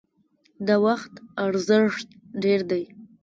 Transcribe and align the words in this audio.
د 0.67 0.69
وخت 0.85 1.13
ارزښت 1.45 2.07
ډیر 2.43 2.61
دی 2.71 2.83